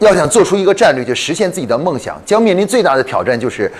[0.00, 3.70] 要想做出一个战略，就实现自己的梦想，将面临最大的挑战，就是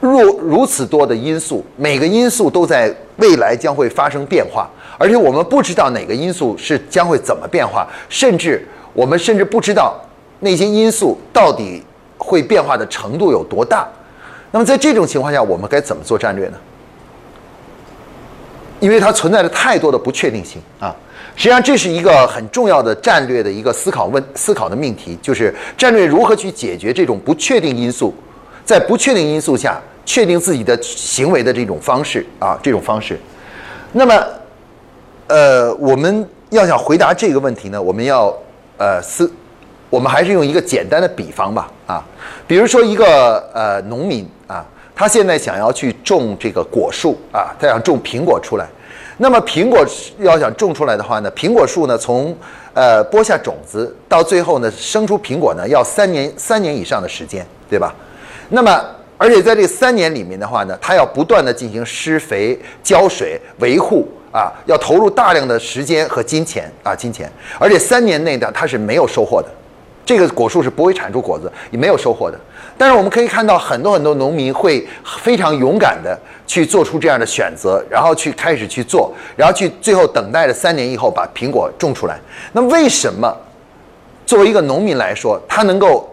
[0.00, 10.00] 若如此多的因素，每个因素都在未来将会发生变化，而且我们不知道哪个因素是将会怎么变化，甚至我们甚至不知道
[10.40, 11.82] 那些因素到底
[12.16, 13.88] 会变化的程度有多大。
[14.52, 16.58] 那么在这种情况下，我们该怎么做战略呢？
[18.84, 20.94] 因为它存在着太多的不确定性啊。
[21.34, 28.14] 实际上，这是一个很重要的战略的一个思考问思考的命题，就是战略如何去解决这种不确定因素，
[28.62, 33.18] 在不确定因素下确定自己的行为的这种方式啊，这种方式。
[33.92, 34.24] 那么，
[35.28, 38.30] 呃，我们要想回答这个问题呢，我们要
[38.76, 39.32] 呃思，
[39.88, 42.04] 我们还是用一个简单的比方吧啊，
[42.46, 48.66] 比如说一个呃农民啊，他现在想要去种这个果树啊，他想种苹果出来。
[49.16, 49.86] 那么苹果
[50.18, 52.36] 要想种出来的话呢，苹果树呢从
[52.72, 57.94] 呃播下种子到最后呢生出苹果呢要三年三年以上的时间，对吧？
[58.48, 58.84] 那么
[59.16, 67.30] 而且在这三年里面的话呢，它要不断的进行施肥、浇水、维护啊，要投入大量的时间和金钱啊金钱，
[67.60, 69.48] 而且三年内呢它是没有收获的，
[70.04, 72.38] 这个果树是不会产出果子，也没有收获的。
[72.76, 74.86] 但是我们可以看到，很多很多农民会
[75.22, 82.18] 非常勇敢的去做出这样的选择，然后去开始去做，然后去最后等待着三年以后把苹果种出来。
[82.52, 83.34] 那为什么
[84.26, 86.08] 作为一个农民来说，他能够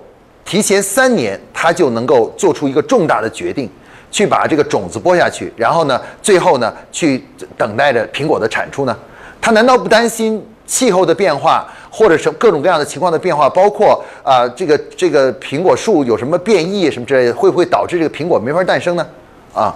[0.45, 3.69] 提前三年，他就能够做出一个重大的决定，
[4.11, 7.25] 去把这个种子播下去，然后呢，最后呢，去
[7.57, 8.95] 等待着苹果的产出呢？
[9.41, 11.67] 他难道不担心气候的变化？
[11.93, 19.05] 或者是各种各样的情况的变化，包括啊，这个这个苹果树有什么变异什么之类的，会不会导致这个苹果没法诞生呢？
[19.53, 19.75] 啊，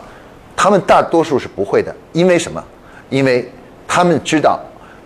[0.56, 2.64] 他们大多数是不会的，因为什么？
[3.10, 3.52] 因为
[3.86, 4.58] 他们知道，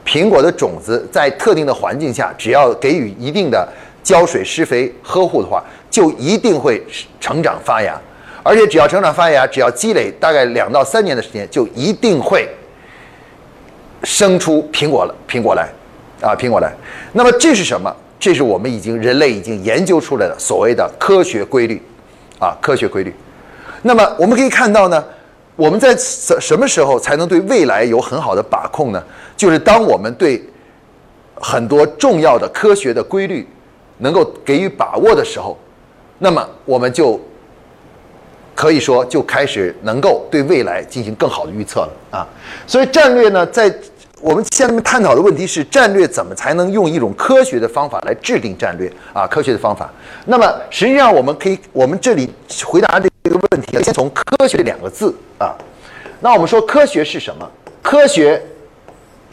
[0.05, 3.67] 苹果的种子在特定的环境下，只要给予一定的
[4.03, 6.79] 浇水、施肥、呵护的话，就一定会
[7.19, 7.99] 成长发芽，
[8.43, 12.47] 而且只要成长发芽，只要积累大概两到三年的时间，就一定会
[14.03, 15.67] 生出苹果了，苹果来。
[16.21, 16.73] 啊，苹果来，
[17.13, 17.93] 那么这是什么？
[18.19, 21.81] 这是我们已经人类已经研究出来的所谓的科学规律，
[22.37, 23.15] 啊，科学规律。
[23.81, 25.01] 那么我们可以看到呢，
[25.55, 29.01] 我们在什什么时候才能对未来有很好的把控呢？
[29.37, 30.43] 就是当我们对
[31.35, 33.47] 很多重要的科学的规律
[33.99, 35.57] 能够给予把握的时候，
[36.17, 37.17] 那么我们就
[38.53, 42.27] 可以说就开始能够对未来进行更好的预测了啊。
[42.67, 43.73] 所以战略呢，在
[44.21, 49.25] 我们下面探讨的问题是战略怎么才能用一种科学的方法来制定战略啊？
[49.25, 49.89] 科学的方法。
[50.25, 52.29] 那么实际上我们可以，我们这里
[52.65, 55.55] 回答这个问题，先从科学两个字啊。
[56.19, 57.49] 那我们说科学是什么？
[57.81, 58.41] 科学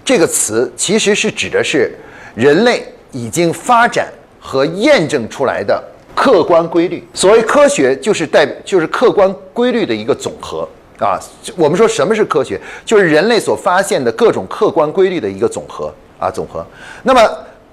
[0.04, 1.92] 这个词其实是指的是
[2.36, 4.08] 人类已经发展
[4.38, 5.82] 和验证出来的
[6.14, 7.04] 客观规律。
[7.12, 10.66] 所谓科学，就是代就是客观规律的一个总和。
[10.98, 11.20] 啊，
[11.56, 12.60] 我们说什么是科学？
[12.84, 16.64] 就是人类所发现的各种客观规律的一个总和啊，总和。
[17.02, 17.20] 那么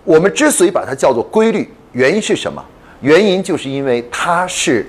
[0.04, 2.64] 我们之所以把它叫做规律，原因是什么？
[3.02, 4.86] 原因就是因为它是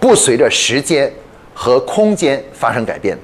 [0.00, 1.12] 不随着时间
[1.54, 3.18] 和空间发生改变。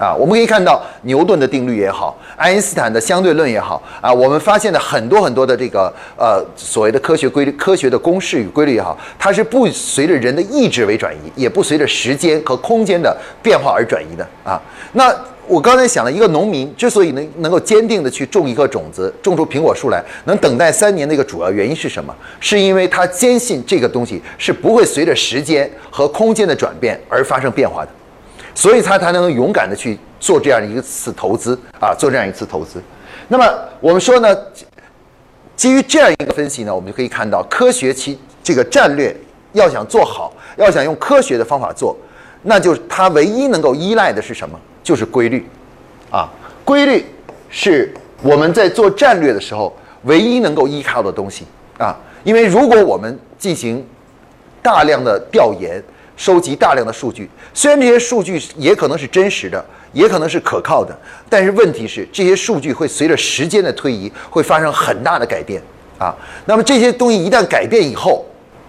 [0.00, 14.58] 啊，我们可以看到牛顿的定律也好，爱因斯坦的相对论也好，啊，我们发现的很多很多的这个呃所谓的科学规律、科学的公式与规律也好，它是不随着人的意志为转移，也不随着时间和空间的变化而转移的啊。
[14.94, 15.14] 那
[15.46, 22.14] 我刚才想了一个农民之所以能能够坚定的去种一颗种子，种出苹果树来，能等待三年的一个主要原因是什么？
[22.40, 27.90] 是因为他坚信这个东西是不会随着时间和空间的转变而发生变化的。
[28.60, 32.78] 所以他才能勇敢的去做这样一次投资啊，做这样一次投资。
[33.26, 33.50] 那么
[33.80, 34.36] 我们说呢，
[35.56, 39.16] 基于这样一个分析呢，我们就可以看到，科学其这个战略
[39.54, 41.96] 要想做好，要想用科学的方法做，
[42.42, 44.60] 那就是它唯一能够依赖的是什么？
[44.82, 45.48] 就是规律
[46.10, 46.28] 啊，
[46.62, 47.06] 规律
[47.48, 47.90] 是
[48.20, 51.46] 我们在做战略的时候唯一能够依靠的东西
[51.78, 51.98] 啊。
[52.24, 53.82] 因为如果我们进行
[54.60, 55.82] 大量的调研，
[56.20, 59.64] 收集大量的数据，虽然这些数据也可能是真实的，
[59.94, 60.94] 也可能是可靠的，
[61.30, 65.62] 但是问题是这些数据会随着时间的推移会发生很大的改变
[65.98, 66.14] 啊。
[66.44, 68.26] 那么这些东西一旦改变以后，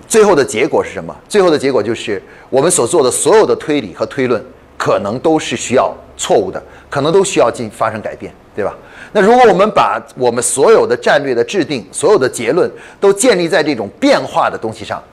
[0.08, 1.14] 最后的结果是什么？
[1.28, 4.42] 最后的结果就是我们所做的所有的推理和推论
[4.78, 8.74] 可能都是需要错误的，可能都需要进发生改变，对吧？
[9.12, 15.04] 那如果我们把我们所有的战略的制定、所有的结论都建立在这种变化的东西上，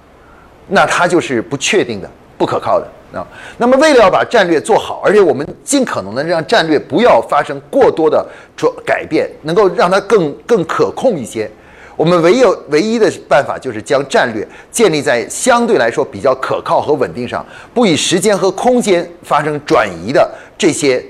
[0.69, 2.09] 那它就是不确定的。
[2.39, 3.27] 不可靠的啊，
[3.57, 8.25] 那么为了要把战略做好，而且我们尽可能的让战略不要发生过多的
[8.57, 11.51] 转改变，能够让它更更可控一些，
[11.97, 17.45] 我们唯有唯一的办法就是将战略建立在相对来说比较可靠和稳定上，
[17.75, 21.05] 不以时间和空间发生转移的这些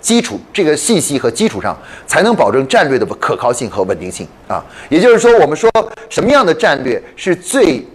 [0.00, 4.62] 基础、这个信息和基础上，才能保证战略的可靠性和稳定性啊。
[4.88, 5.70] 也就是说，我们说
[6.10, 7.86] 什么样的战略是最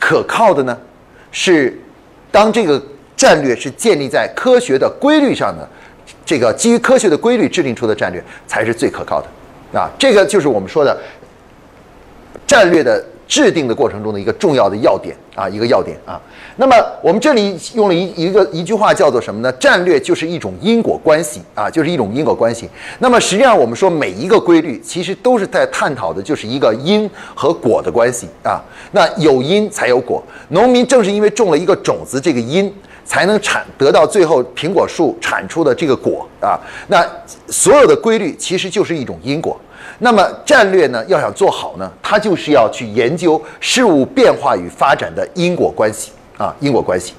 [0.00, 0.76] 可靠的呢？
[1.30, 1.78] 是
[2.30, 2.82] 当这个
[3.16, 5.68] 战略是建立在科学的规律上的，
[6.24, 9.78] 这个基于科学的规律制定出的战略才是最可靠的。
[9.78, 10.98] 啊，这个就是我们说的
[12.46, 16.20] 战略的制定的过程中的一个重要的要点啊，一个要点啊。
[16.56, 19.52] 那么我们这里用了一一个一句话叫做什么呢？
[19.52, 22.68] 战略就是一种因果关系啊，就是一种因果关系。
[22.98, 28.60] 那么实际上我们说每一个规律其实都是在探讨的就是一个因和果的关系啊。
[28.90, 32.74] 那有因才有果，农民正是因为种了一个种子，这个因
[33.04, 36.58] 才能产得到最后苹果树产出的这个果啊。
[36.88, 37.08] 那
[37.46, 39.56] 所有的规律其实就是一种因果。
[40.02, 47.12] 那么战略呢，要想做好呢，它就是要去研究事物变化与发展的因果关系啊，因果关系。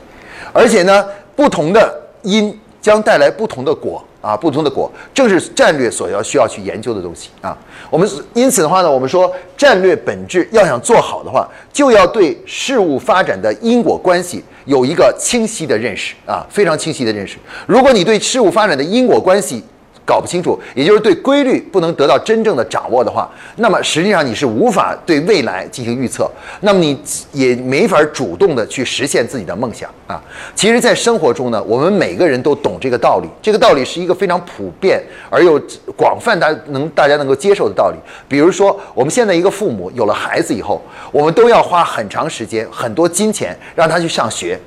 [0.51, 1.05] 而且呢，
[1.35, 7.55] 不同的因将带来不同的果啊，不同的果正是战略所要需要去研究的东西啊。
[7.91, 17.37] 我们因此的话呢，我们说战略本质要想做好的话，就要对事物发展的因果关系有一个清晰的认识啊，非常清晰的认识。
[17.67, 19.63] 如果你对事物发展的因果关系，
[20.05, 26.29] 搞不清楚，也就是对规律不能得到真正的掌握的话，那么实际上你是无法对未来进行预测，
[26.61, 26.99] 那么你
[27.31, 30.21] 也没法主动的去实现自己的梦想啊。
[30.55, 35.61] 其实，在生活中呢，我们每个人都懂这个道理，这个道理是一个非常普遍而又
[35.95, 37.97] 广泛大能大家能够接受的道理。
[38.27, 40.81] 比如说，我们现在一个父母有了孩子以后，
[41.11, 44.59] 我们都要花很长时间、很多金钱让他去上学。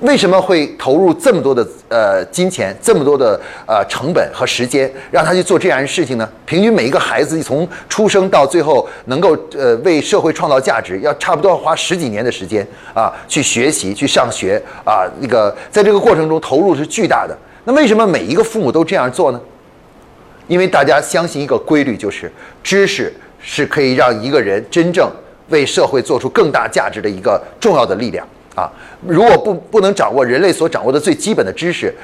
[0.00, 6.26] 为什么会投入这么多的呃金钱，这么多的呃成本和时间，让他去做这样的事情呢？
[6.46, 17.36] 平均每一个孩子从出生到最后能够呃为社会创造价值，要差不多花十几年的时间啊，去学习去上学啊，那个在这个过程中投入是巨大的。
[17.64, 19.40] 那为什么每一个父母都这样做呢？
[20.48, 22.32] 因为大家相信一个规律，就是
[22.62, 25.10] 知识是可以让一个人真正
[25.50, 28.26] 为社会做出更大价值的一个重要的力量。
[28.60, 28.70] 啊，
[29.06, 31.94] 如果不不能掌握人类所掌握的最基本的知识，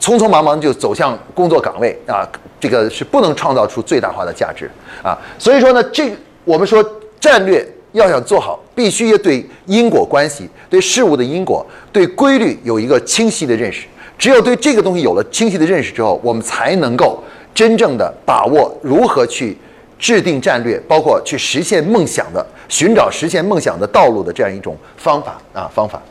[0.00, 2.26] 匆匆忙忙就走向工作岗位啊，
[2.58, 4.68] 这个是不能创造出最大化的价值
[5.00, 5.16] 啊。
[5.38, 6.10] 所以说呢，这
[6.44, 6.84] 我们说
[7.20, 13.86] 战略要想做好，必须要对因果关系、对事物的因果、对规律有一个清晰的认识。
[14.18, 17.22] 只有对这个东西有了清晰的认识之后，我们才能够
[17.54, 19.56] 真正的把握如何去。
[20.00, 26.02] 制定战略，包括去实现梦想的、寻找实现梦想的道路的这样一种方法啊方法，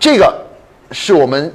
[0.00, 0.34] 这个
[0.90, 1.52] 是我们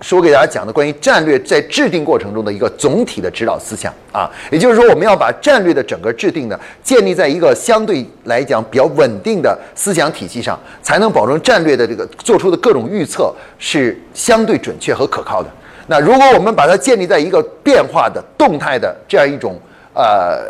[0.00, 4.30] 是我给大家讲的关于战略在制定过程中的一个总体的指导思想啊。
[4.50, 15.48] 也就是说，我们要把战略的整个制定呢，建立在一个相对来讲比较稳定的思想体系上，才能保证战略的这个做出的各种预测是相对准确和可靠的。
[15.88, 19.60] 那如果我们把它建立在一个变化的、动态的这样一种
[19.92, 20.42] 呃。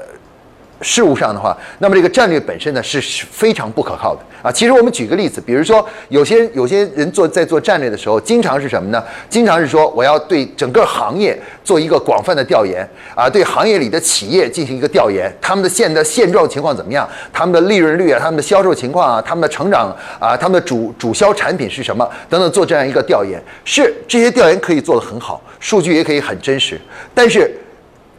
[0.82, 3.00] 事物上的话，那么这个战略本身呢是
[3.30, 4.52] 非常不可靠的啊。
[4.52, 9.02] 其实我们举个例子，比如说有些有些人做在做战略的时候，经常是什么呢？
[9.28, 17.08] 经常是说我要对整个行业做一个广泛的调研啊，对行业里的企业进行一个调研，他们的现的现状情况怎么样？
[17.32, 26.78] 他们的利润率啊，他们的销售情况啊，他们的成长啊，他们的主主销产品是什么等等，做这样一个调研，是这些调研可以做得很好，数据也可以很真实。
[27.14, 27.50] 但是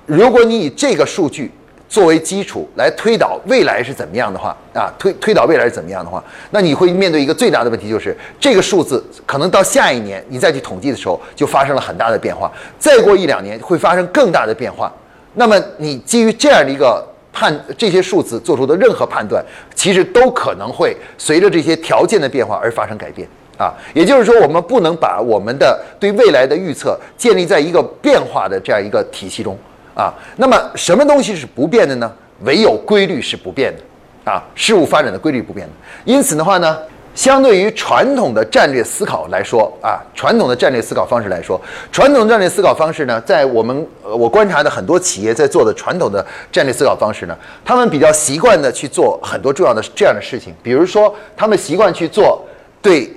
[0.07, 1.51] 如果你以这个数据，
[1.89, 14.91] 作为基础来推导未来是怎么样的话啊，推推导未来是怎么样的话，那你会面对一个最大的问题，就是这个数字可能到下一年你再去统计的时候就发生了很大的变化，再过一两年会发生更大的变化。
[15.35, 23.27] 那么你基于这样的一个判这些数字做出的任何判断，其实都可能会随着这些条件的变化而发生改变
[23.57, 23.71] 啊。
[23.93, 29.57] 也就是说，我们不能把我们的对未来的预测建立在一个变化的这样一个体系中。
[29.97, 32.11] 啊，那么什么东西是不变的呢？
[32.41, 35.73] 唯有规律是不变的，啊，事物发展的规律不变的。
[36.05, 36.77] 因此的话呢，
[37.15, 41.59] 相对于传统的战略思考来说，啊，传统的战略思考方式来说，
[41.91, 47.35] 传统的战略思考方式呢，在我们呃我观察的很多企业在做的传统的战略思考方式呢，
[47.65, 52.45] 他们比较习惯的去做很多重要的这样的事情，比如说他们习惯去做
[52.83, 53.11] 对，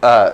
[0.00, 0.32] 呃，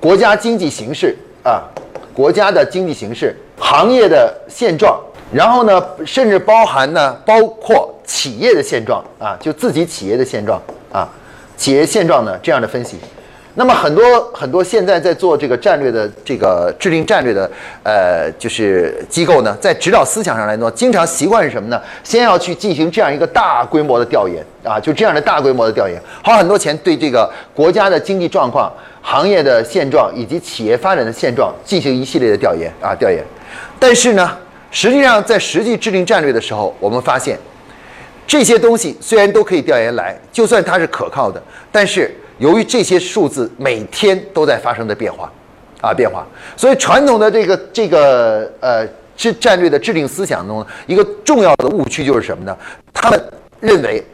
[0.00, 1.68] 国家经济形势啊，
[2.14, 3.36] 国家的经济形势。
[3.58, 4.98] 行业的现状，
[5.32, 10.60] 然后呢，甚至包含呢，包括企业的现状啊，就自己企业的现状
[10.92, 11.08] 啊，
[11.56, 12.98] 企业现状呢这样的分析。
[13.54, 17.50] 那么很多很多现在在做这个战略的这个制定战略的
[17.82, 21.82] 呃就是机构呢，在指导思想上来说，经常习惯是什么呢？
[22.04, 28.72] 先要去进行这样一个大规模的调研啊，就这样的大规模的调研，花很多钱对这个国家的经济状况、
[29.02, 33.24] 行业的现状以及企业发展的现状进行一系列的调研啊调研。
[33.78, 34.36] 但是呢，
[34.70, 37.38] 实际上在实际制定战略的时候，我们发现
[38.26, 45.32] 这些东西虽然都可以调研来，就算它是可靠的，但是由于这些数字每天都在发生的变化，
[45.80, 46.26] 啊变化，
[46.56, 48.86] 所以传统的这个这个呃
[49.16, 52.56] 制战略的制定思想中，一个重要的误区就是什么呢？
[52.92, 54.04] 他们认为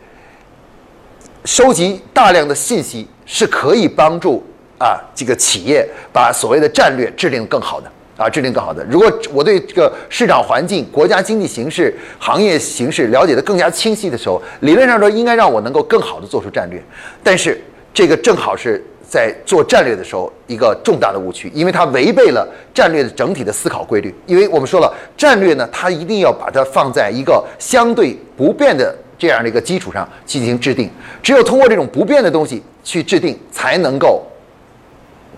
[1.45, 4.43] 收集大量的信息是可以帮助
[4.79, 8.85] 啊这个企业把所谓的战略制定更好的啊制定更好的。
[8.91, 16.83] 如果我对这个市场环境、国家经济形势、行业形势了解的更加清晰的时候，理论上说应该让我能够更好的做出战略，
[17.23, 17.61] 但是。
[17.97, 22.45] 这个正好是在做战略的时候一个重大的误区，因为它违背了
[22.75, 24.13] 战略的整体的思考规律。
[24.27, 30.91] 因为我们说了，战略呢，它一定要把它放在一个相对不变的这样的一个基础上进行制定。
[31.23, 34.27] 只有通过这种不变的东西去制定，才能够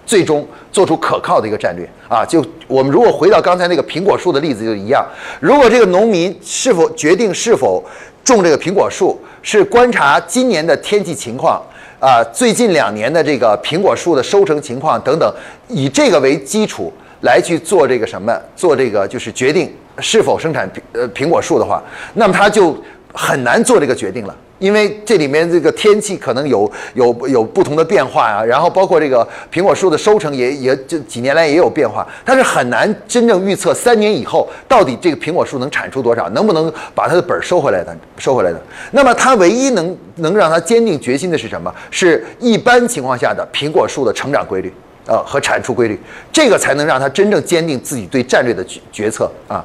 [0.06, 2.25] 最终做出可靠的一个战略啊！
[2.25, 5.04] 就我们如果回到刚才那个苹果树的例子就一样，
[5.40, 7.84] 如果这个农民是否决定是否
[8.25, 11.60] 种这个苹果树，是观察今年的天气情况。
[11.98, 15.34] 啊，最近两年的这个苹果树的收成情况等等，
[15.66, 21.82] 以这个为基础来去做这个什么，做这个就是决定是否生产呃苹果树的话，
[22.12, 22.76] 那么他就
[23.16, 24.37] 很难做这个决定了。
[24.58, 38.58] 因为这里面这个天气可能有有有不同的变化啊，然后包括这个苹果树的收成也也这几年来也有变化，它是很难真正预测三年以后到底这个苹果树能产出多少，能不能把它的本儿收回来的收回来的。
[38.92, 41.70] 那么它唯一能能让它坚定决心的是什么？
[41.90, 44.73] 是一般情况下的苹果树的成长规律
[45.06, 46.00] 啊和产出规律，
[46.32, 49.62] 这个才能让它真正坚定自己对战略的决决策啊。